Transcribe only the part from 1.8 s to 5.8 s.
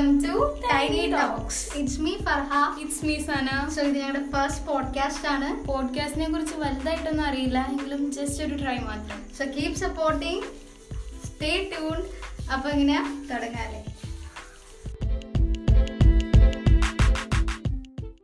me Farha it's me Sana so ഇത് ഞങ്ങളുടെ first podcast ആണ്.